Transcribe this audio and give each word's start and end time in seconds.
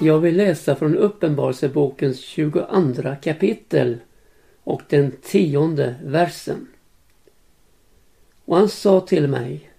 Jag 0.00 0.18
vill 0.18 0.36
läsa 0.36 0.76
från 0.76 0.96
Uppenbarelsebokens 0.96 2.20
22 2.20 3.16
kapitel 3.22 3.96
och 4.62 4.82
den 4.88 5.12
tionde 5.22 5.94
versen. 6.04 6.66
Och 8.44 8.56
han 8.56 8.68
sa 8.68 9.00
till 9.00 9.28
mig 9.28 9.70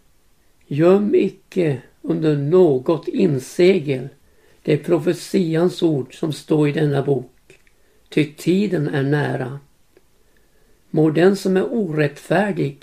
Göm 0.68 1.16
icke 1.16 1.82
under 2.02 2.38
något 2.38 3.08
insegel 3.08 4.10
det 4.64 4.78
profetians 4.78 5.84
ord 5.84 6.20
som 6.20 6.34
står 6.34 6.70
i 6.70 6.72
denna 6.72 7.04
bok, 7.04 7.60
ty 8.10 8.34
tiden 8.34 8.88
är 8.88 9.04
nära. 9.04 9.60
Må 10.90 11.10
den 11.10 11.36
som 11.36 11.58
är 11.58 11.74
orättfärdig 11.74 12.78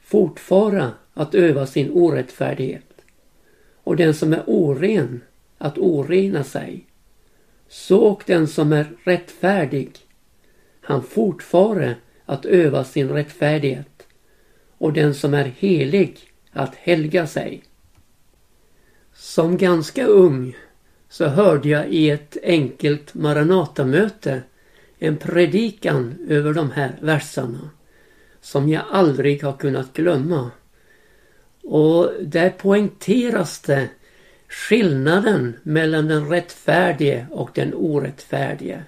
fortfara 0.00 0.90
att 1.14 1.34
öva 1.34 1.66
sin 1.66 1.90
orättfärdighet 1.90 3.02
och 3.84 3.96
den 3.96 4.14
som 4.14 4.32
är 4.32 4.42
oren 4.46 5.20
att 5.60 5.78
orena 5.78 6.44
sig. 6.44 6.86
Så 7.68 8.02
och 8.02 8.22
den 8.26 8.48
som 8.48 8.72
är 8.72 8.86
rättfärdig, 9.04 9.90
han 10.80 11.02
fortfare 11.02 11.94
att 12.24 12.44
öva 12.44 12.84
sin 12.84 13.08
rättfärdighet 13.08 14.06
och 14.78 14.92
den 14.92 15.14
som 15.14 15.34
är 15.34 15.44
helig 15.44 16.18
att 16.52 16.74
helga 16.74 17.26
sig. 17.26 17.62
Som 19.14 19.56
ganska 19.56 20.06
ung 20.06 20.56
så 21.08 21.26
hörde 21.26 21.68
jag 21.68 21.88
i 21.88 22.10
ett 22.10 22.36
enkelt 22.42 23.14
Maranatamöte 23.14 24.42
en 24.98 25.16
predikan 25.16 26.26
över 26.28 26.54
de 26.54 26.70
här 26.70 26.96
verserna 27.00 27.70
som 28.40 28.68
jag 28.68 28.82
aldrig 28.90 29.42
har 29.42 29.52
kunnat 29.52 29.92
glömma. 29.92 30.50
Och 31.62 32.10
där 32.20 32.50
poängteras 32.50 33.60
det 33.60 33.88
skillnaden 34.50 35.54
mellan 35.62 36.08
den 36.08 36.28
rättfärdige 36.28 37.26
och 37.30 37.50
den 37.54 37.74
orättfärdige. 37.74 38.84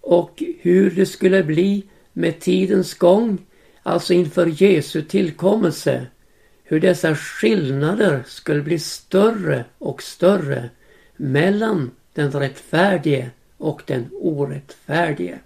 Och 0.00 0.42
hur 0.60 0.90
det 0.90 1.06
skulle 1.06 1.42
bli 1.42 1.84
med 2.12 2.40
tidens 2.40 2.94
gång, 2.94 3.38
alltså 3.82 4.12
inför 4.14 4.62
Jesu 4.62 5.02
tillkommelse, 5.02 6.06
hur 6.64 6.80
dessa 6.80 7.14
skillnader 7.16 8.22
skulle 8.26 8.62
bli 8.62 8.78
större 8.78 9.64
och 9.78 10.02
större 10.02 10.70
mellan 11.16 11.90
den 12.12 12.32
rättfärdige 12.32 13.30
och 13.56 13.82
den 13.86 14.08
orättfärdige. 14.12 15.38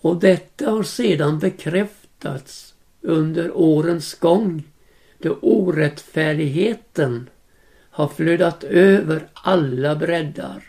Och 0.00 0.20
detta 0.20 0.70
har 0.70 0.82
sedan 0.82 1.38
bekräftats 1.38 2.74
under 3.00 3.56
årens 3.56 4.14
gång 4.14 4.64
då 5.18 5.38
orättfärdigheten 5.40 7.28
har 7.96 8.08
flödat 8.08 8.64
över 8.64 9.28
alla 9.32 9.96
breddar 9.96 10.62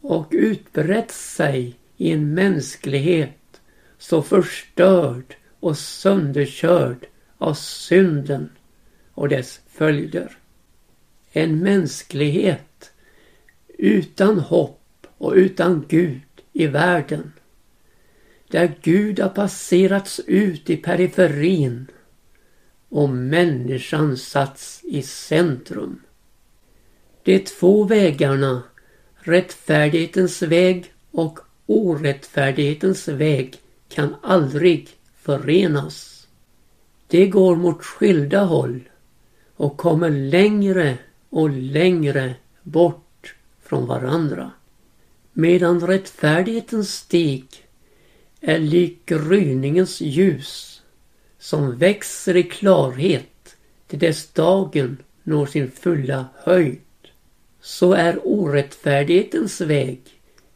och 0.00 0.26
utbrett 0.30 1.10
sig 1.10 1.76
i 1.96 2.10
en 2.10 2.34
mänsklighet 2.34 3.60
så 3.98 4.22
förstörd 4.22 5.36
och 5.60 5.78
sönderkörd 5.78 7.06
av 7.38 7.54
synden 7.54 8.50
och 9.14 9.28
dess 9.28 9.60
följder. 9.68 10.36
En 11.32 11.58
mänsklighet 11.58 12.92
utan 13.78 14.38
hopp 14.38 15.06
och 15.18 15.32
utan 15.32 15.84
Gud 15.88 16.42
i 16.52 16.66
världen. 16.66 17.32
Där 18.48 18.74
Gud 18.82 19.20
har 19.20 19.28
passerats 19.28 20.20
ut 20.26 20.70
i 20.70 20.76
periferin 20.76 21.86
och 22.92 23.08
människan 23.10 24.16
satts 24.16 24.80
i 24.84 25.02
centrum. 25.02 26.00
De 27.22 27.38
två 27.38 27.84
vägarna, 27.84 28.62
rättfärdighetens 29.14 30.42
väg 30.42 30.92
och 31.10 31.38
orättfärdighetens 31.66 33.08
väg, 33.08 33.56
kan 33.88 34.14
aldrig 34.22 34.88
förenas. 35.16 36.26
De 37.08 37.26
går 37.26 37.56
mot 37.56 37.82
skilda 37.82 38.44
håll 38.44 38.80
och 39.56 39.76
kommer 39.76 40.10
längre 40.10 40.98
och 41.30 41.50
längre 41.50 42.34
bort 42.62 43.34
från 43.62 43.86
varandra. 43.86 44.50
Medan 45.32 45.86
rättfärdighetens 45.86 46.94
stig 46.94 47.44
är 48.40 48.58
lik 48.58 49.06
gryningens 49.06 50.00
ljus 50.00 50.71
som 51.42 51.78
växer 51.78 52.36
i 52.36 52.42
klarhet 52.42 53.56
till 53.86 53.98
dess 53.98 54.28
dagen 54.32 54.96
når 55.22 55.46
sin 55.46 55.70
fulla 55.70 56.26
höjd. 56.36 56.80
Så 57.60 57.92
är 57.92 58.26
orättfärdighetens 58.26 59.60
väg 59.60 60.00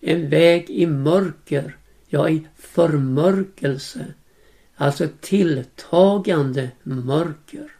en 0.01 0.29
väg 0.29 0.71
i 0.71 0.87
mörker, 0.87 1.77
ja 2.09 2.29
i 2.29 2.47
förmörkelse, 2.57 4.07
alltså 4.77 5.09
tilltagande 5.21 6.71
mörker. 6.83 7.73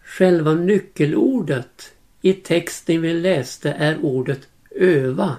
Själva 0.00 0.54
nyckelordet 0.54 1.92
i 2.22 2.32
texten 2.32 3.02
vi 3.02 3.14
läste 3.14 3.70
är 3.70 4.04
ordet 4.04 4.48
öva. 4.70 5.36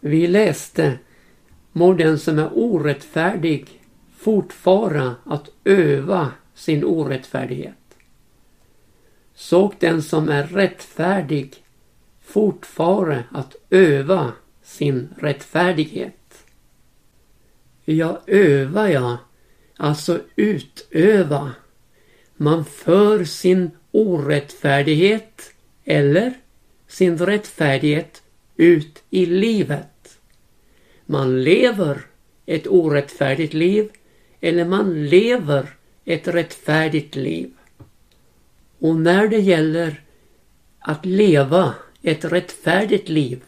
Vi 0.00 0.26
läste 0.26 0.98
Må 1.72 1.92
den 1.92 2.18
som 2.18 2.38
är 2.38 2.50
orättfärdig 2.52 3.80
fortfara 4.26 5.14
att 5.24 5.50
öva 5.64 6.32
sin 6.54 6.84
orättfärdighet. 6.84 7.96
Såg 9.34 9.74
den 9.78 10.02
som 10.02 10.28
är 10.28 10.46
rättfärdig 10.46 11.64
fortfara 12.22 13.24
att 13.32 13.56
öva 13.70 14.32
sin 14.62 15.08
rättfärdighet. 15.18 16.44
Ja, 17.84 18.20
öva 18.26 18.90
ja, 18.90 19.18
alltså 19.76 20.20
utöva. 20.36 21.52
Man 22.36 22.64
för 22.64 23.24
sin 23.24 23.70
orättfärdighet 23.90 25.52
eller 25.84 26.34
sin 26.86 27.18
rättfärdighet 27.18 28.22
ut 28.56 29.02
i 29.10 29.26
livet. 29.26 30.18
Man 31.04 31.42
lever 31.42 32.00
ett 32.46 32.66
orättfärdigt 32.66 33.54
liv 33.54 33.90
eller 34.46 34.64
man 34.64 35.06
lever 35.06 35.68
ett 36.04 36.28
rättfärdigt 36.28 37.16
liv. 37.16 37.50
Och 38.78 38.96
när 38.96 39.28
det 39.28 39.38
gäller 39.38 40.00
att 40.78 41.06
leva 41.06 41.74
ett 42.02 42.24
rättfärdigt 42.24 43.08
liv 43.08 43.42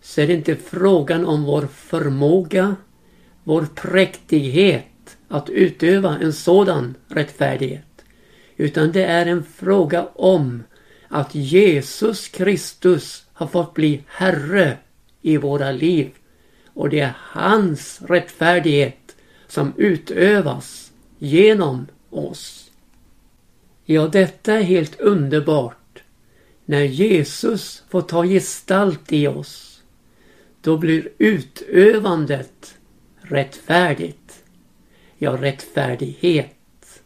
så 0.00 0.20
är 0.20 0.26
det 0.26 0.32
inte 0.32 0.56
frågan 0.56 1.26
om 1.26 1.44
vår 1.44 1.62
förmåga, 1.62 2.76
vår 3.44 3.66
präktighet 3.74 5.16
att 5.28 5.50
utöva 5.50 6.18
en 6.18 6.32
sådan 6.32 6.94
rättfärdighet. 7.08 8.04
Utan 8.56 8.92
det 8.92 9.04
är 9.04 9.26
en 9.26 9.44
fråga 9.44 10.08
om 10.14 10.62
att 11.08 11.34
Jesus 11.34 12.28
Kristus 12.28 13.26
har 13.32 13.46
fått 13.46 13.74
bli 13.74 14.02
Herre 14.06 14.76
i 15.22 15.36
våra 15.36 15.72
liv. 15.72 16.10
Och 16.66 16.90
det 16.90 17.00
är 17.00 17.14
hans 17.18 18.02
rättfärdighet 18.08 19.05
som 19.48 19.72
utövas 19.76 20.92
genom 21.18 21.86
oss. 22.10 22.70
Ja, 23.84 24.08
detta 24.08 24.54
är 24.54 24.62
helt 24.62 25.00
underbart. 25.00 26.02
När 26.64 26.82
Jesus 26.82 27.84
får 27.88 28.02
ta 28.02 28.24
gestalt 28.24 29.12
i 29.12 29.26
oss, 29.26 29.82
då 30.60 30.78
blir 30.78 31.08
utövandet 31.18 32.78
rättfärdigt. 33.20 34.42
Ja, 35.18 35.32
rättfärdighet. 35.40 37.02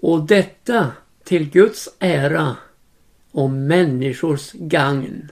Och 0.00 0.26
detta 0.26 0.92
till 1.24 1.50
Guds 1.50 1.88
ära 1.98 2.56
och 3.30 3.50
människors 3.50 4.52
gagn. 4.52 5.28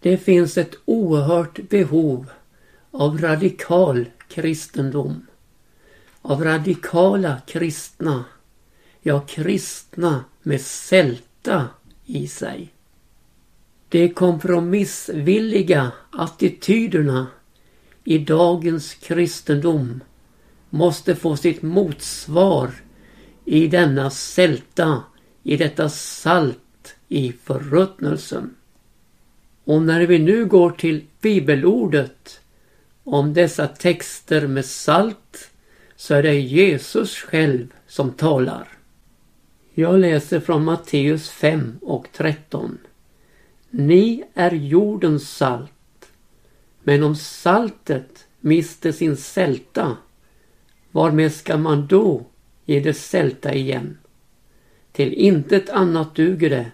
Det 0.00 0.16
finns 0.16 0.58
ett 0.58 0.74
oerhört 0.84 1.68
behov 1.68 2.30
av 2.90 3.18
radikal 3.18 4.04
kristendom. 4.34 5.26
Av 6.22 6.44
radikala 6.44 7.40
kristna. 7.46 8.24
Ja, 9.02 9.20
kristna 9.20 10.24
med 10.42 10.60
sälta 10.60 11.68
i 12.06 12.28
sig. 12.28 12.72
De 13.88 14.08
kompromissvilliga 14.08 15.92
attityderna 16.10 17.26
i 18.04 18.18
dagens 18.18 18.94
kristendom 18.94 20.00
måste 20.70 21.16
få 21.16 21.36
sitt 21.36 21.62
motsvar 21.62 22.70
i 23.44 23.66
denna 23.66 24.10
sälta, 24.10 25.02
i 25.42 25.56
detta 25.56 25.88
salt 25.88 26.96
i 27.08 27.32
förruttnelsen. 27.32 28.54
Och 29.64 29.82
när 29.82 30.06
vi 30.06 30.18
nu 30.18 30.46
går 30.46 30.70
till 30.70 31.04
bibelordet 31.20 32.40
om 33.04 33.34
dessa 33.34 33.66
texter 33.66 34.46
med 34.46 34.64
salt 34.64 35.50
så 35.96 36.14
är 36.14 36.22
det 36.22 36.40
Jesus 36.40 37.16
själv 37.16 37.66
som 37.86 38.10
talar. 38.10 38.68
Jag 39.74 39.98
läser 39.98 40.40
från 40.40 40.64
Matteus 40.64 41.30
5 41.30 41.78
och 41.82 42.08
13. 42.12 42.78
Ni 43.70 44.24
är 44.34 44.50
jordens 44.50 45.30
salt. 45.30 45.70
Men 46.82 47.02
om 47.02 47.16
saltet 47.16 48.26
mister 48.40 48.92
sin 48.92 49.16
sälta, 49.16 49.96
varmed 50.90 51.32
ska 51.32 51.56
man 51.56 51.86
då 51.86 52.26
ge 52.64 52.80
det 52.80 52.94
sälta 52.94 53.54
igen? 53.54 53.98
Till 54.92 55.12
intet 55.12 55.70
annat 55.70 56.14
duger 56.14 56.50
det 56.50 56.70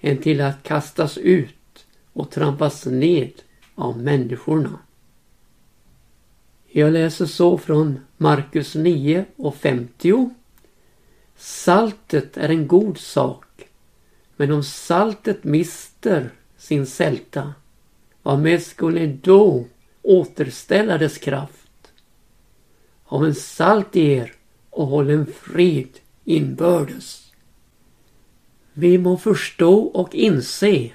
än 0.00 0.16
till 0.16 0.40
att 0.40 0.62
kastas 0.62 1.18
ut 1.18 1.86
och 2.12 2.30
trampas 2.30 2.86
ned 2.86 3.32
av 3.74 3.98
människorna. 3.98 4.78
Jag 6.72 6.92
läser 6.92 7.26
så 7.26 7.58
från 7.58 8.00
Markus 8.16 8.74
9 8.74 9.24
och 9.36 9.56
50. 9.56 10.30
Saltet 11.36 12.36
är 12.36 12.48
en 12.48 12.68
god 12.68 12.98
sak, 12.98 13.44
men 14.36 14.52
om 14.52 14.62
saltet 14.62 15.44
mister 15.44 16.30
sin 16.56 16.86
sälta, 16.86 17.54
vad 18.22 18.38
med 18.38 18.62
skulle 18.62 19.06
då 19.06 19.64
återställa 20.02 20.98
dess 20.98 21.18
kraft? 21.18 21.92
Av 23.04 23.24
en 23.24 23.34
salt 23.34 23.96
i 23.96 24.12
er 24.12 24.32
och 24.70 24.86
håll 24.86 25.10
en 25.10 25.26
frid 25.26 25.98
inbördes. 26.24 27.32
Vi 28.72 28.98
må 28.98 29.16
förstå 29.16 29.78
och 29.80 30.14
inse 30.14 30.90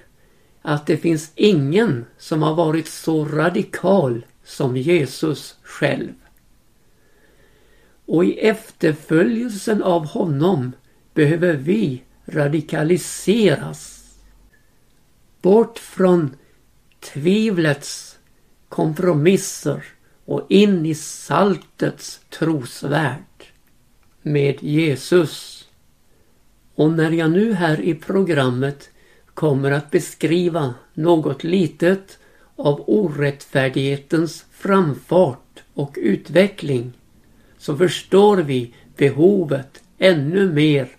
att 0.62 0.88
det 0.88 0.98
finns 0.98 1.31
ingen 1.36 2.06
som 2.18 2.44
har 2.44 2.56
varit 2.56 2.88
så 2.88 3.25
radikal 3.25 4.25
som 4.45 4.77
Jesus 4.77 5.56
själv. 5.63 6.13
Och 8.06 8.25
i 8.25 8.39
efterföljelsen 8.39 9.83
av 9.83 10.06
honom 10.06 10.71
behöver 11.13 11.53
vi 11.53 12.03
radikaliseras. 12.25 14.06
Bort 15.42 15.80
från 15.80 16.36
tvivlets 17.00 18.18
kompromisser 18.69 19.86
och 20.25 20.45
in 20.50 20.86
i 20.86 20.95
saltets 20.95 22.21
trosvärld 22.30 23.24
med 24.21 24.63
Jesus. 24.63 25.65
Och 26.75 26.91
när 26.91 27.12
jag 27.12 27.31
nu 27.31 27.53
här 27.53 27.81
i 27.81 27.95
programmet 27.95 28.89
kommer 29.33 29.71
att 29.71 29.91
beskriva 29.91 30.74
något 30.94 31.44
litet 31.44 32.19
av 32.55 32.83
orättfärdighetens 32.87 34.45
framfart 34.51 35.63
och 35.73 35.97
utveckling 36.01 36.93
så 37.57 37.77
förstår 37.77 38.37
vi 38.37 38.73
behovet 38.97 39.83
ännu 39.97 40.53
mer 40.53 40.89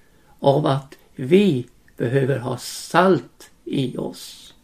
av 0.40 0.66
att 0.66 0.98
vi 1.14 1.66
behöver 1.96 2.38
ha 2.38 2.58
salt 2.58 3.50
i 3.64 3.96
oss. 3.96 4.54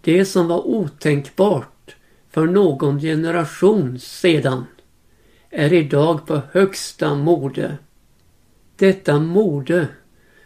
Det 0.00 0.24
som 0.24 0.48
var 0.48 0.66
otänkbart 0.66 1.96
för 2.30 2.46
någon 2.46 3.00
generation 3.00 3.98
sedan 3.98 4.66
är 5.50 5.72
idag 5.72 6.26
på 6.26 6.42
högsta 6.52 7.14
mode. 7.14 7.76
Detta 8.76 9.18
mode 9.18 9.88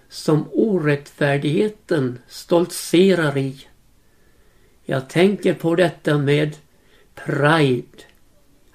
som 0.09 0.49
orättfärdigheten 0.53 2.19
stoltserar 2.29 3.39
i. 3.39 3.67
Jag 4.85 5.09
tänker 5.09 5.55
på 5.55 5.75
detta 5.75 6.19
med 6.19 6.57
pride, 7.15 8.03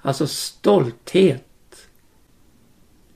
alltså 0.00 0.26
stolthet. 0.26 1.46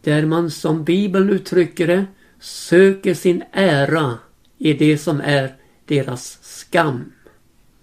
Där 0.01 0.27
man 0.27 0.51
som 0.51 0.85
Bibeln 0.85 1.31
uttrycker 1.31 1.87
det 1.87 2.07
söker 2.41 3.15
sin 3.15 3.45
ära 3.53 4.19
i 4.59 4.73
det 4.73 4.99
som 4.99 5.21
är 5.21 5.55
deras 5.87 6.39
skam. 6.43 7.13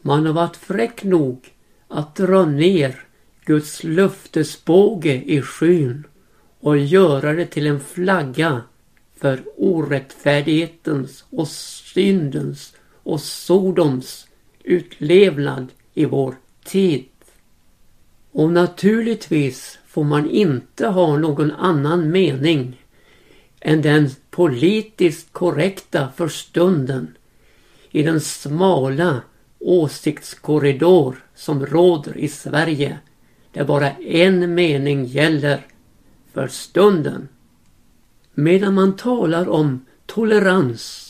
Man 0.02 0.26
har 0.26 0.34
varit 0.34 0.56
fräck 0.56 1.04
nog 1.04 1.54
att 1.88 2.16
dra 2.16 2.46
ner 2.46 3.04
Guds 3.46 3.84
löftesbåge 3.84 5.24
i 5.26 5.42
skyn 5.42 6.04
och 6.60 6.78
göra 6.78 7.34
det 7.34 7.46
till 7.46 7.68
en 7.68 7.80
flagga 7.80 8.62
för 9.18 9.44
orättfärdighetens 9.58 11.26
och 11.30 11.48
syndens 11.48 12.74
och 13.04 13.22
Sodoms 13.22 14.28
utlevnad 14.64 15.68
i 15.94 16.06
vår 16.06 16.36
tid. 16.64 17.06
Och 18.32 18.52
naturligtvis 18.52 19.80
får 19.88 20.04
man 20.04 20.30
inte 20.30 20.88
ha 20.88 21.18
någon 21.18 21.52
annan 21.52 22.12
mening 22.12 22.82
än 23.60 23.82
den 23.82 24.10
politiskt 24.30 25.34
korrekta 25.34 26.10
för 26.16 26.28
stunden 26.28 27.18
i 27.92 28.04
den 28.04 28.22
smala 28.22 29.22
åsiktskorridor 29.60 31.16
som 31.36 31.66
råder 31.66 32.18
i 32.18 32.28
Sverige 32.28 33.00
där 33.54 33.64
bara 33.64 33.92
en 33.92 34.54
mening 34.54 35.06
gäller 35.06 35.66
för 36.34 36.48
stunden. 36.48 37.28
Medan 38.34 38.74
man 38.74 38.96
talar 38.96 39.50
om 39.50 39.86
tolerans 40.06 41.08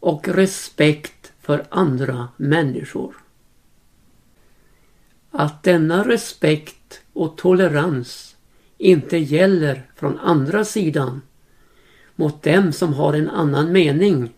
och 0.00 0.28
respekt 0.28 1.17
för 1.48 1.64
andra 1.68 2.28
människor. 2.36 3.14
Att 5.30 5.62
denna 5.62 6.08
respekt 6.08 7.00
och 7.12 7.36
tolerans 7.36 8.36
inte 8.78 9.16
gäller 9.16 9.90
från 9.96 10.18
andra 10.18 10.64
sidan 10.64 11.22
mot 12.16 12.42
dem 12.42 12.72
som 12.72 12.94
har 12.94 13.12
en 13.12 13.30
annan 13.30 13.72
mening 13.72 14.34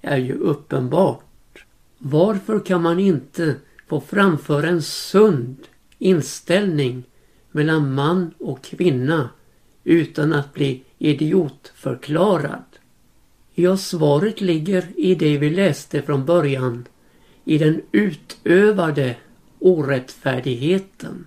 är 0.00 0.16
ju 0.16 0.34
uppenbart. 0.34 1.64
Varför 1.98 2.60
kan 2.60 2.82
man 2.82 2.98
inte 2.98 3.56
få 3.88 4.00
framföra 4.00 4.68
en 4.68 4.82
sund 4.82 5.56
inställning 5.98 7.04
mellan 7.50 7.94
man 7.94 8.34
och 8.38 8.64
kvinna 8.64 9.30
utan 9.84 10.32
att 10.32 10.54
bli 10.54 10.84
idiotförklarad? 10.98 12.69
Ja, 13.54 13.76
svaret 13.76 14.40
ligger 14.40 14.88
i 14.96 15.14
det 15.14 15.38
vi 15.38 15.50
läste 15.50 16.02
från 16.02 16.24
början. 16.24 16.88
I 17.44 17.58
den 17.58 17.82
utövade 17.92 19.16
orättfärdigheten. 19.58 21.26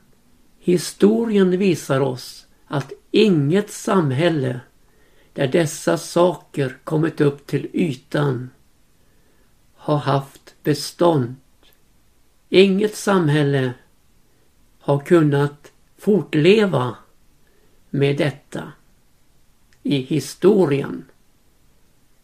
Historien 0.60 1.58
visar 1.58 2.00
oss 2.00 2.46
att 2.68 2.92
inget 3.12 3.70
samhälle 3.70 4.60
där 5.34 5.48
dessa 5.48 5.98
saker 5.98 6.78
kommit 6.84 7.22
upp 7.22 7.48
till 7.48 7.70
ytan 7.74 8.50
har 9.76 9.98
haft 9.98 10.56
bestånd. 10.64 11.36
Inget 12.50 12.96
samhälle 12.96 13.74
har 14.80 15.00
kunnat 15.00 15.72
fortleva 15.98 16.96
med 17.90 18.18
detta 18.18 18.72
i 19.84 19.98
historien. 19.98 21.06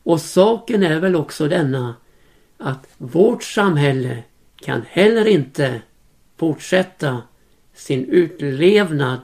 Och 0.09 0.21
saken 0.21 0.83
är 0.83 0.99
väl 0.99 1.15
också 1.15 1.47
denna 1.47 1.95
att 2.57 2.87
vårt 2.97 3.43
samhälle 3.43 4.23
kan 4.55 4.81
heller 4.89 5.27
inte 5.27 5.81
fortsätta 6.37 7.21
sin 7.73 8.05
utlevnad, 8.05 9.21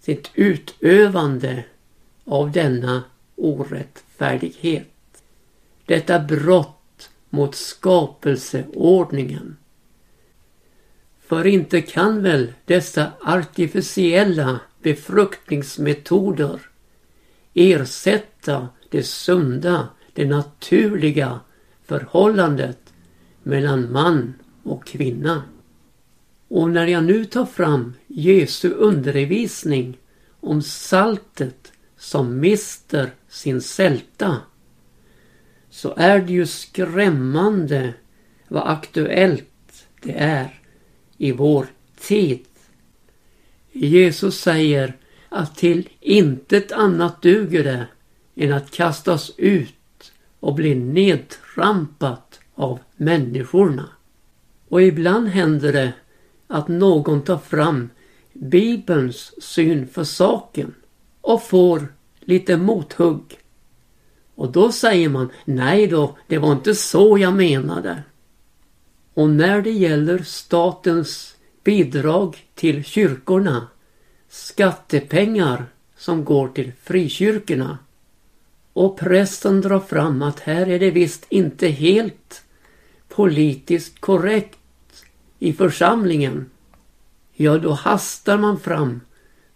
sitt 0.00 0.30
utövande 0.34 1.64
av 2.24 2.52
denna 2.52 3.02
orättfärdighet. 3.36 5.22
Detta 5.86 6.18
brott 6.18 7.10
mot 7.30 7.54
skapelseordningen. 7.54 9.56
För 11.26 11.46
inte 11.46 11.80
kan 11.80 12.22
väl 12.22 12.52
dessa 12.64 13.12
artificiella 13.20 14.60
befruktningsmetoder 14.82 16.60
ersätta 17.54 18.68
det 18.94 19.02
sunda, 19.02 19.88
det 20.12 20.24
naturliga 20.24 21.40
förhållandet 21.84 22.92
mellan 23.42 23.92
man 23.92 24.34
och 24.62 24.86
kvinna. 24.86 25.42
Och 26.48 26.70
när 26.70 26.86
jag 26.86 27.04
nu 27.04 27.24
tar 27.24 27.46
fram 27.46 27.94
Jesu 28.06 28.70
undervisning 28.70 29.98
om 30.40 30.62
saltet 30.62 31.72
som 31.96 32.40
mister 32.40 33.10
sin 33.28 33.60
sälta 33.60 34.36
så 35.70 35.94
är 35.96 36.18
det 36.18 36.32
ju 36.32 36.46
skrämmande 36.46 37.94
vad 38.48 38.68
aktuellt 38.68 39.86
det 40.02 40.14
är 40.18 40.60
i 41.16 41.32
vår 41.32 41.66
tid. 42.00 42.44
Jesus 43.72 44.40
säger 44.40 44.96
att 45.28 45.56
till 45.56 45.88
intet 46.00 46.72
annat 46.72 47.22
duger 47.22 47.64
det 47.64 47.86
än 48.36 48.52
att 48.52 48.70
kastas 48.70 49.32
ut 49.36 50.12
och 50.40 50.54
bli 50.54 50.74
nedtrampat 50.74 52.40
av 52.54 52.78
människorna. 52.96 53.88
Och 54.68 54.82
ibland 54.82 55.28
händer 55.28 55.72
det 55.72 55.92
att 56.46 56.68
någon 56.68 57.22
tar 57.22 57.38
fram 57.38 57.90
Bibelns 58.32 59.42
syn 59.42 59.88
för 59.88 60.04
saken 60.04 60.74
och 61.20 61.42
får 61.42 61.88
lite 62.20 62.56
mothugg. 62.56 63.38
Och 64.34 64.52
då 64.52 64.72
säger 64.72 65.08
man, 65.08 65.30
nej 65.44 65.86
då, 65.86 66.16
det 66.26 66.38
var 66.38 66.52
inte 66.52 66.74
så 66.74 67.18
jag 67.18 67.34
menade. 67.34 68.02
Och 69.14 69.28
när 69.30 69.62
det 69.62 69.70
gäller 69.70 70.18
statens 70.18 71.36
bidrag 71.64 72.36
till 72.54 72.84
kyrkorna, 72.84 73.68
skattepengar 74.28 75.66
som 75.96 76.24
går 76.24 76.48
till 76.48 76.72
frikyrkorna, 76.82 77.78
och 78.74 78.98
prästen 78.98 79.60
drar 79.60 79.80
fram 79.80 80.22
att 80.22 80.40
här 80.40 80.68
är 80.68 80.78
det 80.78 80.90
visst 80.90 81.26
inte 81.28 81.68
helt 81.68 82.44
politiskt 83.08 84.00
korrekt 84.00 84.58
i 85.38 85.52
församlingen. 85.52 86.50
Ja, 87.32 87.58
då 87.58 87.72
hastar 87.72 88.38
man 88.38 88.60
fram 88.60 89.00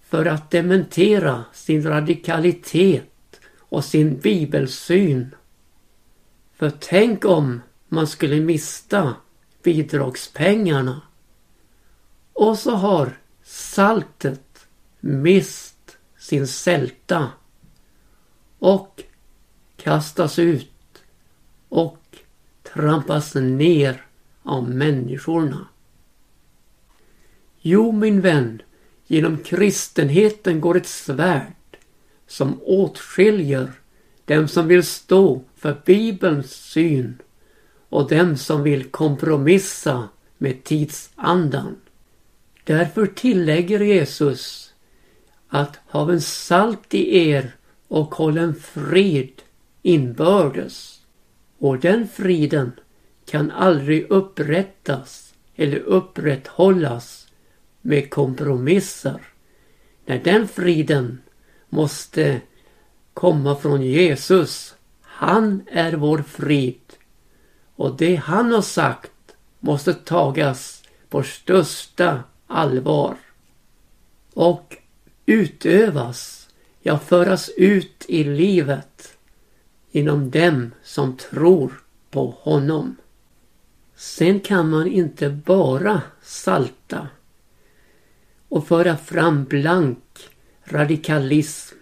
för 0.03 0.27
att 0.27 0.51
dementera 0.51 1.45
sin 1.53 1.83
radikalitet 1.83 3.41
och 3.59 3.85
sin 3.85 4.19
bibelsyn. 4.19 5.35
För 6.57 6.73
tänk 6.81 7.25
om 7.25 7.61
man 7.89 8.07
skulle 8.07 8.41
mista 8.41 9.15
bidragspengarna. 9.63 11.03
Och 12.33 12.59
så 12.59 12.71
har 12.71 13.19
saltet 13.43 14.67
mist 15.01 15.99
sin 16.19 16.47
sälta 16.47 17.29
och 18.59 19.03
kastas 19.83 20.39
ut 20.39 21.03
och 21.69 21.99
trampas 22.63 23.35
ner 23.35 24.05
av 24.43 24.71
människorna. 24.71 25.69
Jo, 27.61 27.93
min 27.93 28.21
vän, 28.21 28.63
genom 29.07 29.39
kristenheten 29.39 30.61
går 30.61 30.77
ett 30.77 30.87
svärd 30.87 31.53
som 32.27 32.61
åtskiljer 32.63 33.73
dem 34.25 34.49
som 34.49 34.69
vill 34.69 34.85
stå 34.85 35.43
för 35.57 35.81
Bibelns 35.85 36.53
syn 36.53 37.19
och 37.89 38.09
dem 38.09 38.37
som 38.37 38.63
vill 38.63 38.85
kompromissa 38.85 40.09
med 40.39 40.65
tidsandan. 40.65 41.77
Därför 42.65 43.07
tillägger 43.07 43.81
Jesus 43.81 44.73
att 45.49 45.79
haven 45.87 46.21
salt 46.21 46.95
i 46.95 47.19
er 47.29 47.57
och 47.89 48.15
hållen 48.15 48.55
frid 48.55 49.43
inbördes. 49.83 51.01
Och 51.59 51.79
den 51.79 52.09
friden 52.09 52.73
kan 53.27 53.51
aldrig 53.51 54.11
upprättas 54.11 55.35
eller 55.57 55.79
upprätthållas 55.79 57.29
med 57.83 58.11
kompromisser. 58.11 59.21
När 60.07 60.19
den 60.19 60.49
friden 60.49 61.19
måste 61.69 62.41
komma 63.15 63.57
från 63.57 63.83
Jesus. 63.83 64.75
Han 65.01 65.63
är 65.67 65.93
vår 65.93 66.19
frid. 66.19 66.81
Och 67.75 67.97
det 67.97 68.15
han 68.15 68.53
har 68.53 68.63
sagt 68.63 69.13
måste 69.61 69.95
tagas 69.95 70.83
på 71.09 71.23
största 71.23 72.23
allvar. 72.47 73.17
Och 74.35 74.77
utövas, 75.27 76.49
ja 76.81 76.99
föras 76.99 77.51
ut 77.57 78.05
i 78.09 78.25
livet 78.25 79.18
inom 79.91 80.31
dem 80.31 80.71
som 80.83 81.17
tror 81.17 81.73
på 82.11 82.35
honom. 82.41 82.97
Sen 83.97 84.41
kan 84.41 84.71
man 84.71 84.87
inte 84.87 85.29
bara 85.31 86.03
salta 86.23 87.09
och 88.49 88.67
föra 88.67 88.97
fram 88.97 89.45
blank 89.45 89.99
radikalism. 90.65 91.77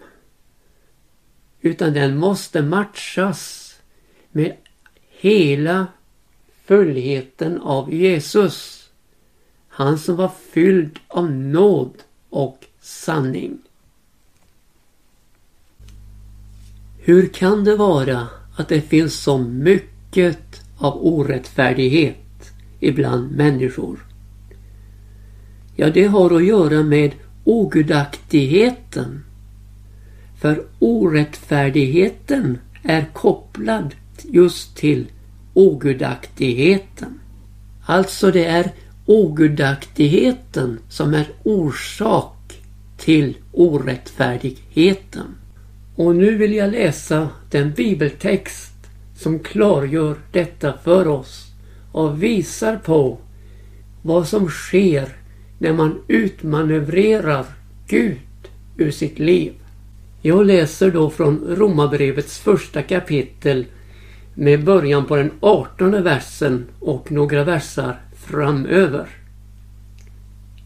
Utan 1.61 1.93
den 1.93 2.17
måste 2.17 2.63
matchas 2.63 3.75
med 4.33 4.57
hela 5.09 5.87
fullheten 6.65 7.61
av 7.61 7.95
Jesus. 7.95 8.89
Han 9.69 9.99
som 9.99 10.17
var 10.17 10.33
fylld 10.53 10.99
av 11.09 11.31
nåd 11.31 12.03
och 12.31 12.65
sanning. 12.81 13.59
Hur 17.07 17.29
kan 17.29 17.65
det 17.65 17.77
vara 17.77 18.29
att 18.57 18.69
det 18.69 18.81
finns 18.81 19.15
så 19.15 19.39
mycket 19.39 20.63
av 20.79 21.07
orättfärdighet 21.07 22.53
ibland 22.81 23.31
människor? 23.31 23.99
Ja, 25.77 25.91
det 25.91 26.05
har 26.07 26.37
att 26.37 26.45
göra 26.45 26.83
med 26.83 27.13
ogudaktigheten. 27.45 29.25
För 30.41 30.67
orättfärdigheten 30.79 32.59
är 32.83 33.05
kopplad 33.13 33.95
just 34.23 34.77
till 34.77 35.07
ogudaktigheten. 35.55 37.21
Alltså 37.85 38.31
det 38.31 38.45
är 38.45 38.73
ogudaktigheten 39.07 40.79
som 40.89 41.15
är 41.15 41.29
orsak 41.43 42.63
till 42.97 43.37
orättfärdigheten. 43.53 45.27
Och 45.97 46.17
nu 46.17 46.35
vill 46.35 46.55
jag 46.55 46.73
läsa 46.73 47.29
den 47.51 47.73
bibeltext 47.73 48.73
som 49.15 49.39
klargör 49.39 50.17
detta 50.33 50.75
för 50.85 51.09
oss 51.09 51.47
och 51.93 52.23
visar 52.23 52.77
på 52.77 53.19
vad 54.03 54.29
som 54.29 54.49
sker 54.49 55.09
när 55.59 55.73
man 55.73 56.03
utmanövrerar 56.09 57.45
Gud 57.89 58.19
ur 58.77 58.91
sitt 58.91 59.19
liv. 59.19 59.53
Jag 60.23 60.47
läser 60.47 60.91
då 60.91 61.11
från 61.11 61.57
Romarbrevets 61.57 62.39
första 62.39 62.83
kapitel 62.83 63.67
med 64.35 64.65
början 64.65 65.05
på 65.05 65.17
den 65.17 65.31
artonde 65.41 66.01
versen 66.01 66.67
och 66.81 67.13
några 67.13 67.45
versar 67.45 68.01
framöver. 68.17 69.09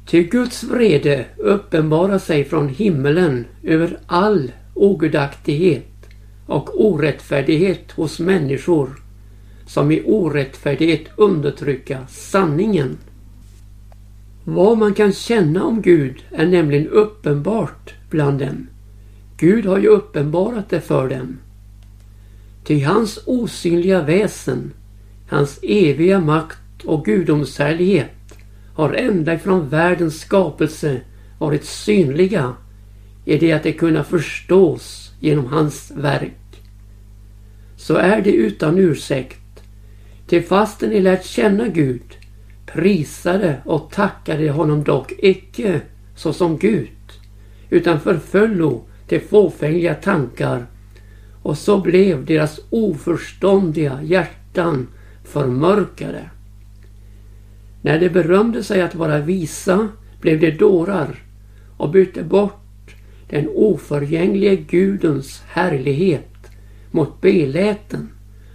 Ty 0.06 0.22
Guds 0.22 0.64
vrede 0.64 1.24
uppenbarar 1.36 2.18
sig 2.18 2.44
från 2.44 2.68
himmelen 2.68 3.44
över 3.62 3.98
all 4.06 4.52
ogudaktighet 4.74 5.86
och 6.46 6.84
orättfärdighet 6.84 7.92
hos 7.92 8.20
människor 8.20 8.88
som 9.66 9.90
i 9.90 10.02
orättfärdighet 10.06 11.04
undertrycka 11.16 12.06
sanningen. 12.08 12.98
Vad 14.44 14.78
man 14.78 14.94
kan 14.94 15.12
känna 15.12 15.64
om 15.64 15.82
Gud 15.82 16.24
är 16.30 16.46
nämligen 16.46 16.88
uppenbart 16.88 17.94
bland 18.10 18.38
dem. 18.38 18.66
Gud 19.36 19.66
har 19.66 19.78
ju 19.78 19.88
uppenbarat 19.88 20.68
det 20.68 20.80
för 20.80 21.08
dem. 21.08 21.38
Ty 22.64 22.80
hans 22.80 23.18
osynliga 23.26 24.02
väsen, 24.02 24.72
hans 25.28 25.58
eviga 25.62 26.20
makt 26.20 26.84
och 26.84 27.04
gudomshärlighet 27.04 28.10
har 28.74 28.92
ända 28.92 29.34
ifrån 29.34 29.68
världens 29.68 30.20
skapelse 30.20 31.00
varit 31.38 31.64
synliga 31.64 32.54
i 33.30 33.38
det 33.38 33.52
att 33.52 33.62
det 33.62 33.72
kunna 33.72 34.04
förstås 34.04 35.12
genom 35.20 35.46
hans 35.46 35.90
verk. 35.90 36.62
Så 37.76 37.94
är 37.96 38.20
det 38.20 38.32
utan 38.32 38.78
ursäkt. 38.78 39.62
Till 40.26 40.42
fastän 40.42 40.90
ni 40.90 41.00
lärt 41.00 41.24
känna 41.24 41.68
Gud 41.68 42.02
prisade 42.66 43.56
och 43.64 43.90
tackade 43.90 44.50
honom 44.50 44.84
dock 44.84 45.12
icke 45.18 45.80
såsom 46.16 46.58
Gud 46.58 46.88
utan 47.70 48.00
förföllo 48.00 48.84
till 49.06 49.20
fåfängliga 49.20 49.94
tankar 49.94 50.66
och 51.42 51.58
så 51.58 51.80
blev 51.80 52.24
deras 52.24 52.60
oförståndiga 52.70 54.02
hjärtan 54.02 54.88
förmörkade. 55.24 56.30
När 57.82 58.00
de 58.00 58.08
berömde 58.08 58.64
sig 58.64 58.82
att 58.82 58.94
vara 58.94 59.18
visa 59.18 59.88
blev 60.20 60.40
de 60.40 60.50
dårar 60.50 61.14
och 61.76 61.90
bytte 61.90 62.22
bort 62.22 62.59
den 63.30 63.48
oförgänglige 63.54 64.56
Gudens 64.56 65.42
härlighet 65.46 66.50
mot 66.90 67.20
beläten 67.20 68.08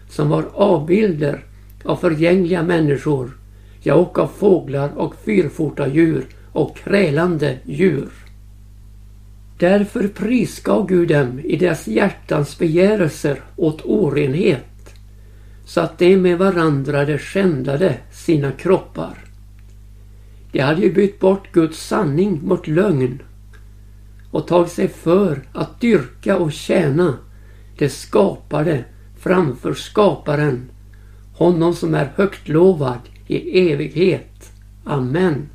som 0.09 0.29
var 0.29 0.45
avbilder 0.53 1.43
av 1.83 1.95
förgängliga 1.95 2.63
människor 2.63 3.37
ja 3.81 3.93
och 3.95 4.19
av 4.19 4.27
fåglar 4.27 4.97
och 4.97 5.15
fyrfota 5.25 5.87
djur 5.87 6.25
och 6.51 6.77
krälande 6.77 7.57
djur. 7.65 8.09
Därför 9.59 10.07
prisgav 10.07 10.87
Gud 10.87 11.07
dem 11.07 11.39
i 11.43 11.55
deras 11.55 11.87
hjärtans 11.87 12.59
begärelser 12.59 13.41
åt 13.55 13.81
orenhet 13.85 14.95
så 15.65 15.81
att 15.81 15.99
de 15.99 16.17
med 16.17 16.37
varandra 16.37 17.05
de 17.05 17.17
skändade 17.17 17.95
sina 18.11 18.51
kroppar. 18.51 19.17
De 20.51 20.59
hade 20.59 20.81
ju 20.81 20.93
bytt 20.93 21.19
bort 21.19 21.51
Guds 21.51 21.87
sanning 21.87 22.39
mot 22.43 22.67
lögn 22.67 23.19
och 24.35 24.47
tagit 24.47 24.71
sig 24.71 24.87
för 24.87 25.41
att 25.53 25.81
dyrka 25.81 26.37
och 26.37 26.51
tjäna 26.51 27.17
det 27.77 27.89
skapade 27.89 28.83
framför 29.19 29.73
skaparen, 29.73 30.69
honom 31.33 31.73
som 31.73 31.93
är 31.95 32.11
högt 32.15 32.47
lovad 32.47 32.99
i 33.27 33.59
evighet. 33.71 34.51
Amen. 34.83 35.49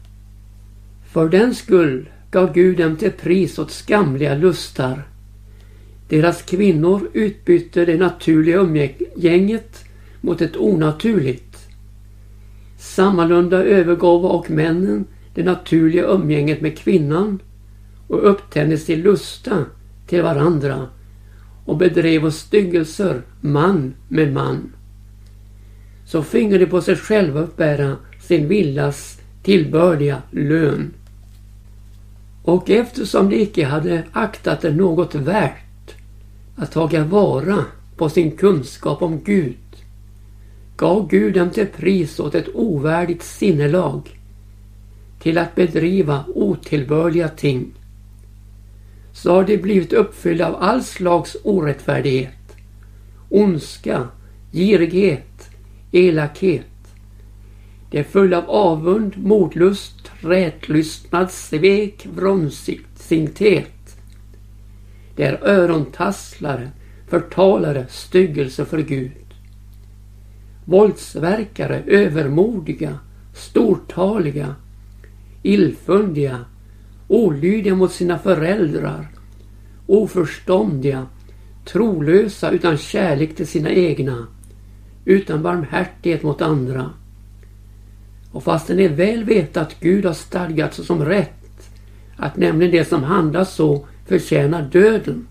För 1.12 1.28
den 1.28 1.54
skull 1.54 2.08
gav 2.30 2.52
Gud 2.52 2.78
dem 2.78 2.96
till 2.96 3.10
pris 3.10 3.58
åt 3.58 3.70
skamliga 3.70 4.34
lustar. 4.34 5.02
Deras 6.08 6.42
kvinnor 6.42 7.10
utbytte 7.12 7.84
det 7.84 7.96
naturliga 7.96 8.56
umgänget 8.56 9.84
mot 10.20 10.40
ett 10.40 10.56
onaturligt. 10.56 11.56
Sammalunda 12.78 13.64
övergav 13.64 14.25
och 14.25 14.50
männen 14.50 15.04
det 15.34 15.42
naturliga 15.42 16.06
umgänget 16.06 16.60
med 16.60 16.78
kvinnan 16.78 17.38
och 18.10 18.30
upptändes 18.30 18.90
i 18.90 18.96
lusta 18.96 19.64
till 20.06 20.22
varandra 20.22 20.86
och 21.64 21.76
bedrev 21.76 22.30
styggelser 22.30 23.22
man 23.40 23.94
med 24.08 24.32
man. 24.32 24.72
Så 26.06 26.22
finge 26.22 26.58
de 26.58 26.66
på 26.66 26.80
sig 26.80 26.96
själva 26.96 27.40
uppbära 27.40 27.96
sin 28.20 28.48
villas 28.48 29.20
tillbörliga 29.42 30.22
lön. 30.30 30.90
Och 32.42 32.70
eftersom 32.70 33.30
de 33.30 33.36
icke 33.36 33.64
hade 33.66 34.02
aktat 34.12 34.60
det 34.60 34.72
något 34.72 35.14
värt 35.14 35.94
att 36.56 36.72
taga 36.72 37.04
vara 37.04 37.64
på 37.96 38.08
sin 38.08 38.36
kunskap 38.36 39.02
om 39.02 39.20
Gud 39.24 39.56
gav 40.76 41.08
Gud 41.08 41.34
dem 41.34 41.50
till 41.50 41.66
pris 41.66 42.20
åt 42.20 42.34
ett 42.34 42.48
ovärdigt 42.54 43.22
sinnelag 43.22 44.18
till 45.22 45.38
att 45.38 45.54
bedriva 45.54 46.24
otillbörliga 46.34 47.28
ting 47.28 47.72
så 49.22 49.34
har 49.34 49.44
de 49.44 49.56
blivit 49.56 49.92
uppfyllda 49.92 50.46
av 50.46 50.56
all 50.62 50.82
slags 50.82 51.36
orättfärdighet, 51.42 52.56
ondska, 53.28 54.08
girighet, 54.52 55.50
elakhet. 55.92 56.66
De 57.90 57.98
är 57.98 58.02
fulla 58.02 58.38
av 58.38 58.50
avund, 58.50 59.16
mordlust, 59.16 60.10
rätlystnad, 60.20 61.30
svek, 61.30 62.06
vrångsinthet. 62.14 63.96
De 65.16 65.24
är 65.24 65.44
örontasslare, 65.44 66.70
förtalare, 67.08 67.86
styggelse 67.88 68.64
för 68.64 68.78
Gud. 68.78 69.34
Våldsverkare, 70.64 71.82
övermodiga, 71.86 72.98
stortaliga, 73.34 74.54
illfundiga, 75.42 76.44
olydiga 77.10 77.74
mot 77.74 77.92
sina 77.92 78.18
föräldrar, 78.18 79.08
oförståndiga, 79.86 81.06
trolösa 81.64 82.50
utan 82.50 82.76
kärlek 82.76 83.36
till 83.36 83.46
sina 83.46 83.70
egna, 83.70 84.26
utan 85.04 85.42
barmhärtighet 85.42 86.22
mot 86.22 86.42
andra. 86.42 86.90
Och 88.32 88.44
fastän 88.44 88.76
de 88.76 88.88
väl 88.88 89.24
vet 89.24 89.56
att 89.56 89.80
Gud 89.80 90.04
har 90.04 90.12
stadgat 90.12 90.74
som 90.74 91.04
rätt, 91.04 91.70
att 92.16 92.36
nämligen 92.36 92.72
det 92.72 92.84
som 92.84 93.02
handlar 93.02 93.44
så 93.44 93.86
förtjänar 94.06 94.62
döden, 94.62 95.26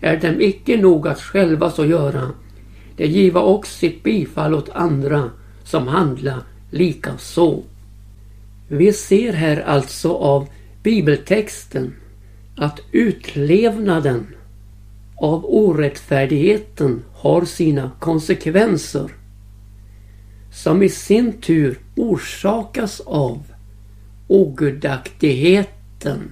är 0.00 0.20
dem 0.20 0.40
icke 0.40 0.76
nog 0.76 1.08
att 1.08 1.20
själva 1.20 1.70
så 1.70 1.84
göra. 1.84 2.30
De 2.96 3.06
giva 3.06 3.40
också 3.40 3.78
sitt 3.78 4.02
bifall 4.02 4.54
åt 4.54 4.68
andra 4.68 5.30
som 5.64 5.88
handla 5.88 6.42
lika 6.70 7.18
så. 7.18 7.62
Vi 8.68 8.92
ser 8.92 9.32
här 9.32 9.60
alltså 9.60 10.12
av 10.12 10.48
bibeltexten 10.84 11.94
att 12.56 12.80
utlevnaden 12.92 14.26
av 15.16 15.44
orättfärdigheten 15.44 17.02
har 17.12 17.44
sina 17.44 17.90
konsekvenser 18.00 19.10
som 20.52 20.82
i 20.82 20.88
sin 20.88 21.40
tur 21.40 21.78
orsakas 21.96 23.00
av 23.00 23.42
ogudaktigheten. 24.28 26.30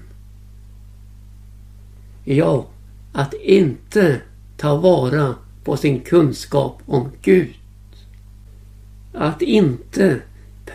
Ja, 2.24 2.66
att 3.12 3.34
inte 3.34 4.20
ta 4.56 4.76
vara 4.76 5.34
på 5.64 5.76
sin 5.76 6.00
kunskap 6.00 6.82
om 6.86 7.08
Gud. 7.22 7.54
Att 9.14 9.42
inte 9.42 10.20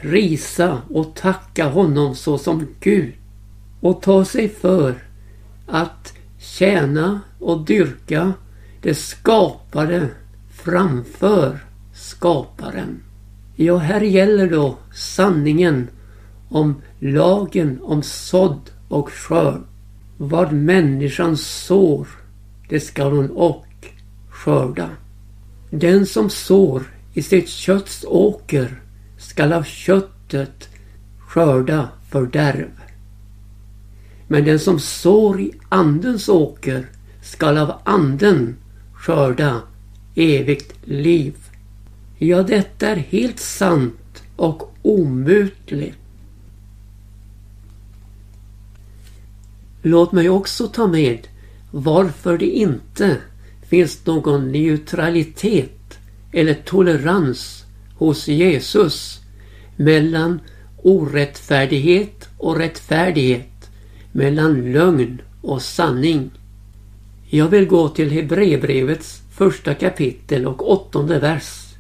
prisa 0.01 0.81
och 0.89 1.15
tacka 1.15 1.69
honom 1.69 2.15
såsom 2.15 2.67
Gud 2.79 3.13
och 3.79 4.01
ta 4.01 4.25
sig 4.25 4.49
för 4.49 4.95
att 5.67 6.13
tjäna 6.39 7.21
och 7.39 7.65
dyrka 7.65 8.33
det 8.81 8.95
skapade 8.95 10.09
framför 10.51 11.59
skaparen. 11.93 13.03
Ja, 13.55 13.77
här 13.77 14.01
gäller 14.01 14.49
då 14.49 14.77
sanningen 14.93 15.87
om 16.49 16.81
lagen 16.99 17.79
om 17.83 18.03
sådd 18.03 18.69
och 18.87 19.09
skörd. 19.11 19.61
Vad 20.17 20.53
människan 20.53 21.37
sår, 21.37 22.07
det 22.69 22.79
skall 22.79 23.11
hon 23.11 23.29
och 23.29 23.65
skörda. 24.29 24.89
Den 25.69 26.05
som 26.05 26.29
sår 26.29 26.83
i 27.13 27.21
sitt 27.21 27.49
kötts 27.49 28.05
åker 28.07 28.81
skall 29.17 29.53
av 29.53 29.63
köttet 29.63 30.69
skörda 31.19 31.89
fördärv. 32.09 32.86
Men 34.27 34.45
den 34.45 34.59
som 34.59 34.79
sår 34.79 35.41
i 35.41 35.51
andens 35.69 36.29
åker 36.29 36.85
skall 37.21 37.57
av 37.57 37.73
anden 37.83 38.55
skörda 38.93 39.61
evigt 40.15 40.73
liv. 40.83 41.35
Ja, 42.17 42.43
detta 42.43 42.87
är 42.87 42.95
helt 42.95 43.39
sant 43.39 44.23
och 44.35 44.73
omutligt. 44.81 45.97
Låt 49.81 50.11
mig 50.11 50.29
också 50.29 50.67
ta 50.67 50.87
med 50.87 51.27
varför 51.71 52.37
det 52.37 52.49
inte 52.49 53.17
finns 53.69 54.05
någon 54.05 54.51
neutralitet 54.51 55.99
eller 56.31 56.53
tolerans 56.53 57.65
hos 57.95 58.27
Jesus 58.27 59.19
mellan 59.75 60.39
orättfärdighet 60.77 62.29
och 62.37 62.57
rättfärdighet 62.57 63.56
mellan 64.17 64.71
lögn 64.71 65.21
och 65.41 65.61
sanning. 65.61 66.31
Jag 67.29 67.47
vill 67.47 67.67
gå 67.67 67.89
till 67.89 68.11
Hebreerbrevets 68.11 69.21
första 69.31 69.73
kapitel 69.73 70.45
och 70.45 70.71
åttonde 70.71 71.19
vers. 71.19 71.75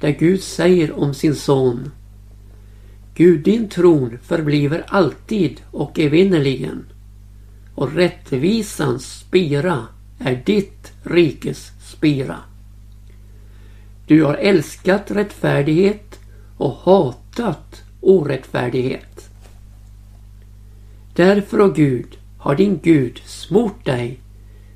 Där 0.00 0.10
Gud 0.10 0.42
säger 0.42 0.98
om 0.98 1.14
sin 1.14 1.34
son. 1.34 1.90
Gud 3.14 3.40
din 3.40 3.68
tron 3.68 4.18
förbliver 4.22 4.84
alltid 4.88 5.60
och 5.70 5.98
evinnerligen. 5.98 6.84
Och 7.74 7.92
rättvisans 7.92 9.18
spira 9.18 9.86
är 10.18 10.42
ditt 10.46 10.92
rikes 11.02 11.72
spira. 11.90 12.38
Du 14.06 14.24
har 14.24 14.34
älskat 14.34 15.10
rättfärdighet 15.10 16.18
och 16.56 16.74
hatat 16.74 17.82
orättfärdighet. 18.00 19.30
Därför, 21.16 21.60
o 21.60 21.72
Gud, 21.72 22.18
har 22.38 22.54
din 22.56 22.80
Gud 22.82 23.20
smort 23.24 23.84
dig 23.84 24.20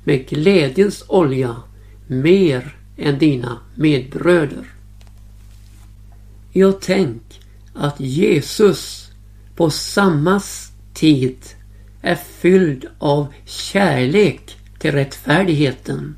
med 0.03 0.27
glädjens 0.27 1.03
olja 1.07 1.55
mer 2.07 2.75
än 2.97 3.19
dina 3.19 3.59
medbröder. 3.75 4.65
Jag 6.51 6.81
tänk 6.81 7.21
att 7.73 7.99
Jesus 7.99 9.11
på 9.55 9.69
samma 9.69 10.41
tid 10.93 11.37
är 12.01 12.15
fylld 12.15 12.85
av 12.99 13.27
kärlek 13.45 14.57
till 14.79 14.91
rättfärdigheten 14.91 16.15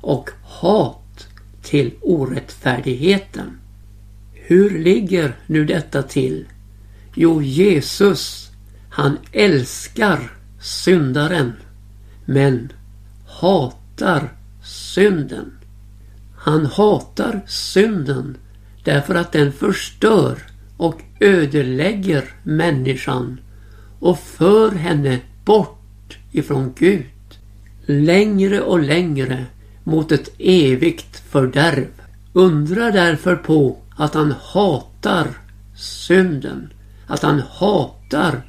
och 0.00 0.30
hat 0.42 1.28
till 1.62 1.90
orättfärdigheten. 2.00 3.58
Hur 4.32 4.78
ligger 4.78 5.36
nu 5.46 5.64
detta 5.64 6.02
till? 6.02 6.46
Jo, 7.14 7.42
Jesus 7.42 8.51
han 8.92 9.18
älskar 9.32 10.30
syndaren 10.60 11.52
men 12.24 12.72
hatar 13.40 14.32
synden. 14.64 15.52
Han 16.38 16.66
hatar 16.66 17.40
synden 17.46 18.36
därför 18.84 19.14
att 19.14 19.32
den 19.32 19.52
förstör 19.52 20.38
och 20.76 21.02
ödelägger 21.20 22.24
människan 22.42 23.40
och 23.98 24.18
för 24.18 24.70
henne 24.70 25.20
bort 25.44 26.18
ifrån 26.32 26.72
Gud. 26.78 27.06
Längre 27.86 28.60
och 28.60 28.80
längre 28.80 29.46
mot 29.84 30.12
ett 30.12 30.30
evigt 30.38 31.22
fördärv. 31.30 31.88
Undra 32.32 32.90
därför 32.90 33.36
på 33.36 33.78
att 33.96 34.14
han 34.14 34.34
hatar 34.42 35.26
synden. 35.76 36.72
Att 37.06 37.22
han 37.22 37.42
hatar 37.50 38.42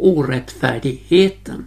orättfärdigheten. 0.00 1.64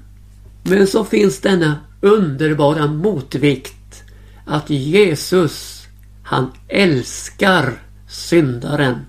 Men 0.63 0.88
så 0.88 1.06
finns 1.06 1.39
denna 1.39 1.78
underbara 2.02 2.88
motvikt 2.88 4.04
att 4.46 4.69
Jesus, 4.69 5.88
han 6.24 6.52
älskar 6.67 7.74
syndaren. 8.10 9.06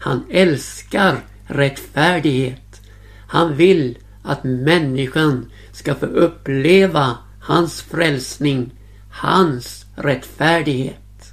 Han 0.00 0.24
älskar 0.30 1.20
rättfärdighet. 1.46 2.80
Han 3.26 3.56
vill 3.56 3.98
att 4.22 4.44
människan 4.44 5.50
ska 5.72 5.94
få 5.94 6.06
uppleva 6.06 7.16
hans 7.40 7.82
frälsning, 7.82 8.70
hans 9.10 9.84
rättfärdighet. 9.96 11.32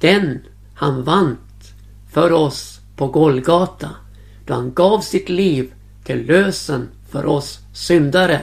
Den 0.00 0.40
han 0.74 1.04
vant 1.04 1.74
för 2.12 2.32
oss 2.32 2.80
på 2.96 3.06
Golgata 3.06 3.90
då 4.46 4.54
han 4.54 4.74
gav 4.74 5.00
sitt 5.00 5.28
liv 5.28 5.72
till 6.06 6.26
lösen 6.26 6.88
för 7.10 7.26
oss 7.26 7.60
syndare. 7.72 8.40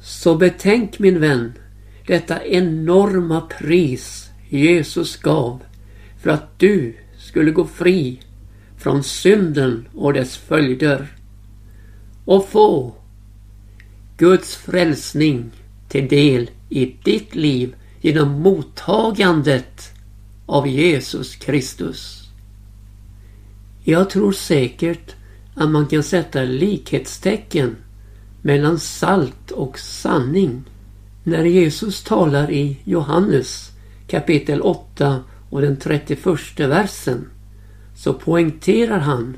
Så 0.00 0.34
betänk 0.34 0.98
min 0.98 1.20
vän 1.20 1.52
detta 2.06 2.44
enorma 2.46 3.40
pris 3.40 4.30
Jesus 4.48 5.16
gav 5.16 5.62
för 6.22 6.30
att 6.30 6.58
du 6.58 6.96
skulle 7.18 7.50
gå 7.50 7.64
fri 7.66 8.20
från 8.76 9.02
synden 9.02 9.88
och 9.94 10.12
dess 10.12 10.36
följder 10.36 11.06
och 12.24 12.48
få 12.48 12.94
Guds 14.16 14.56
frälsning 14.56 15.50
till 15.88 16.08
del 16.08 16.50
i 16.68 16.96
ditt 17.04 17.34
liv 17.34 17.74
genom 18.00 18.42
mottagandet 18.42 19.90
av 20.46 20.68
Jesus 20.68 21.36
Kristus. 21.36 22.28
Jag 23.84 24.10
tror 24.10 24.32
säkert 24.32 25.14
att 25.54 25.70
man 25.70 25.86
kan 25.86 26.02
sätta 26.02 26.42
likhetstecken 26.42 27.76
mellan 28.42 28.78
salt 28.78 29.50
och 29.50 29.78
sanning. 29.78 30.64
När 31.24 31.44
Jesus 31.44 32.02
talar 32.02 32.50
i 32.50 32.78
Johannes 32.84 33.70
kapitel 34.06 34.60
8 34.60 35.22
och 35.50 35.60
den 35.60 35.76
31 35.76 36.60
versen 36.60 37.28
så 37.96 38.12
poängterar 38.12 38.98
han 38.98 39.36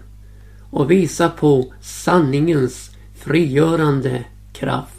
och 0.71 0.91
visar 0.91 1.29
på 1.29 1.73
sanningens 1.81 2.91
frigörande 3.15 4.25
kraft. 4.53 4.99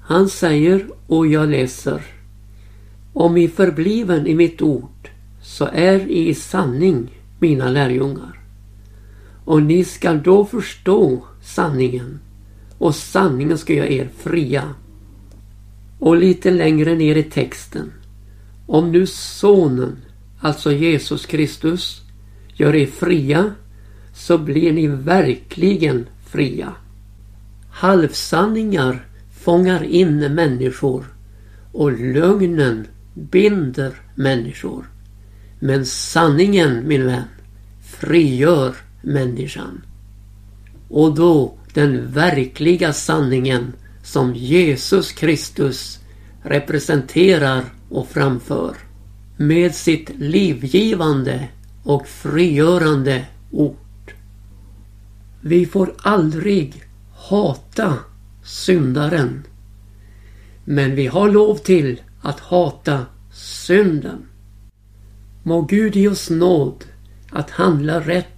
Han 0.00 0.28
säger, 0.28 0.86
och 1.06 1.26
jag 1.26 1.48
läser. 1.48 2.02
Om 3.12 3.36
I 3.36 3.48
förbliven 3.48 4.26
i 4.26 4.34
mitt 4.34 4.62
ord 4.62 5.08
så 5.42 5.68
är 5.72 6.00
I 6.00 6.28
i 6.28 6.34
sanning 6.34 7.20
mina 7.38 7.68
lärjungar. 7.68 8.43
Och 9.44 9.62
ni 9.62 9.84
skall 9.84 10.22
då 10.22 10.44
förstå 10.44 11.24
sanningen 11.42 12.20
och 12.78 12.94
sanningen 12.94 13.58
ska 13.58 13.72
göra 13.72 13.88
er 13.88 14.08
fria. 14.18 14.74
Och 15.98 16.16
lite 16.16 16.50
längre 16.50 16.94
ner 16.94 17.16
i 17.16 17.22
texten. 17.22 17.92
Om 18.66 18.92
nu 18.92 19.06
sonen, 19.06 19.96
alltså 20.40 20.72
Jesus 20.72 21.26
Kristus, 21.26 22.02
gör 22.54 22.74
er 22.74 22.86
fria 22.86 23.54
så 24.14 24.38
blir 24.38 24.72
ni 24.72 24.86
verkligen 24.86 26.06
fria. 26.26 26.72
Halvsanningar 27.70 29.06
fångar 29.40 29.84
in 29.84 30.18
människor 30.18 31.04
och 31.72 31.92
lögnen 31.92 32.86
binder 33.14 33.92
människor. 34.14 34.84
Men 35.58 35.86
sanningen, 35.86 36.88
min 36.88 37.06
vän, 37.06 37.24
frigör 37.82 38.74
människan. 39.04 39.82
Och 40.88 41.14
då 41.14 41.54
den 41.74 42.12
verkliga 42.12 42.92
sanningen 42.92 43.72
som 44.02 44.34
Jesus 44.34 45.12
Kristus 45.12 45.98
representerar 46.42 47.64
och 47.88 48.08
framför. 48.08 48.76
Med 49.36 49.74
sitt 49.74 50.10
livgivande 50.18 51.48
och 51.82 52.06
frigörande 52.06 53.26
ord. 53.50 54.12
Vi 55.40 55.66
får 55.66 55.94
aldrig 55.98 56.82
hata 57.16 57.94
syndaren. 58.44 59.42
Men 60.64 60.94
vi 60.94 61.06
har 61.06 61.28
lov 61.28 61.56
till 61.56 62.00
att 62.22 62.40
hata 62.40 63.06
synden. 63.32 64.26
Må 65.42 65.62
Gud 65.62 65.96
ge 65.96 66.08
oss 66.08 66.30
nåd 66.30 66.84
att 67.30 67.50
handla 67.50 68.00
rätt 68.00 68.33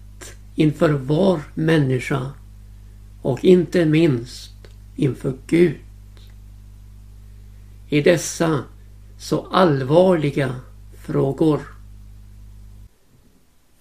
inför 0.57 0.91
var 0.91 1.41
människa 1.55 2.33
och 3.23 3.45
inte 3.45 3.85
minst 3.85 4.53
inför 4.97 5.35
Gud. 5.47 5.79
I 7.89 8.01
dessa 8.01 8.65
så 9.19 9.47
allvarliga 9.47 10.55
frågor. 11.07 11.61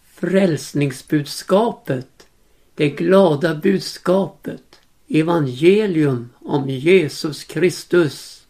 Frälsningsbudskapet, 0.03 2.27
det 2.75 2.89
glada 2.89 3.55
budskapet, 3.55 4.79
evangelium 5.07 6.29
om 6.39 6.69
Jesus 6.69 7.43
Kristus 7.43 8.47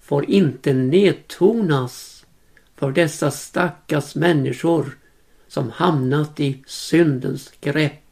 får 0.00 0.30
inte 0.30 0.72
nedtonas 0.72 2.26
för 2.76 2.92
dessa 2.92 3.30
stackars 3.30 4.14
människor 4.14 4.98
som 5.48 5.70
hamnat 5.70 6.40
i 6.40 6.62
syndens 6.66 7.52
grepp. 7.60 8.02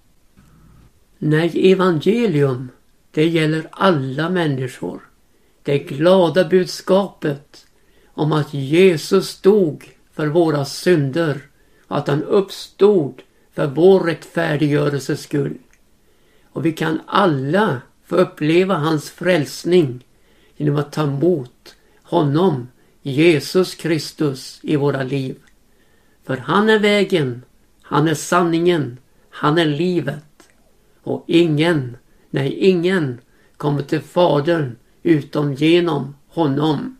Nej, 1.18 1.72
evangelium, 1.72 2.68
det 3.11 3.27
gäller 3.27 3.68
alla 3.70 4.31
människor. 4.31 5.01
Det 5.62 5.79
glada 5.79 6.44
budskapet 6.44 7.66
om 8.07 8.33
att 8.33 8.55
Jesus 8.55 9.40
dog 9.40 9.96
för 10.12 10.27
våra 10.27 10.64
synder 10.64 11.40
och 11.87 11.99
att 11.99 12.09
han 12.09 12.22
uppstod 12.22 13.22
för 13.53 13.66
vår 13.66 14.01
rättfärdiggörelses 14.01 15.22
skull. 15.22 15.59
Och 16.53 16.66
vi 16.66 16.72
kan 16.72 17.01
alla 17.07 17.83
få 18.07 18.16
uppleva 18.16 18.75
hans 18.75 19.11
frälsning 19.11 20.05
genom 20.57 20.77
att 20.77 20.92
ta 20.92 21.03
emot 21.03 21.75
honom, 22.03 22.68
Jesus 23.03 23.75
Kristus, 23.75 24.61
i 24.62 24.77
våra 24.77 25.03
liv. 25.03 25.37
För 26.26 26.36
han 26.36 26.68
är 26.68 26.78
vägen, 26.78 27.44
han 27.82 28.08
är 28.08 28.14
sanningen, 28.14 28.98
han 29.30 29.58
är 29.58 29.66
livet. 29.66 30.48
Och 31.02 31.24
ingen, 31.26 31.96
nej 32.30 32.54
ingen, 32.54 33.20
kommer 33.56 33.82
till 33.82 34.00
Fadern 34.00 34.76
utom 35.02 35.54
genom 35.54 36.16
honom. 36.28 36.96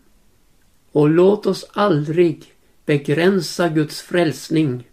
Och 0.91 1.09
låt 1.09 1.45
oss 1.45 1.65
aldrig 1.73 2.43
begränsa 2.85 3.69
Guds 3.69 4.01
frälsning 4.01 4.87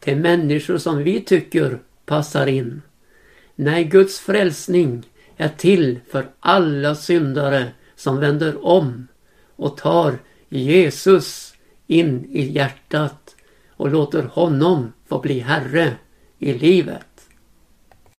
till 0.00 0.16
människor 0.16 0.78
som 0.78 0.98
vi 0.98 1.20
tycker 1.20 1.78
passar 2.06 2.46
in. 2.46 2.82
Nej, 3.54 3.84
Guds 3.84 4.20
frälsning 4.20 5.06
är 5.36 5.48
till 5.48 6.00
för 6.10 6.28
alla 6.40 6.94
syndare 6.94 7.68
som 7.96 8.20
vänder 8.20 8.66
om 8.66 9.08
och 9.56 9.76
tar 9.76 10.18
Jesus 10.48 11.54
in 11.86 12.24
i 12.32 12.52
hjärtat 12.52 13.27
och 13.78 13.90
låter 13.90 14.22
honom 14.22 14.92
få 15.08 15.18
bli 15.18 15.40
Herre 15.40 15.92
i 16.38 16.52
livet. 16.52 17.07